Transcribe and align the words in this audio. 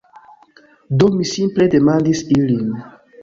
Do, 1.03 1.09
mi 1.17 1.27
simple 1.33 1.69
demandis 1.75 2.23
ilin 2.39 2.73